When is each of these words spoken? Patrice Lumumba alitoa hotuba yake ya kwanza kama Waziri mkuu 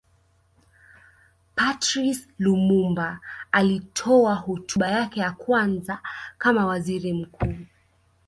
Patrice 1.55 2.27
Lumumba 2.39 3.19
alitoa 3.51 4.35
hotuba 4.35 4.87
yake 4.87 5.19
ya 5.19 5.31
kwanza 5.31 5.99
kama 6.37 6.65
Waziri 6.65 7.13
mkuu 7.13 7.55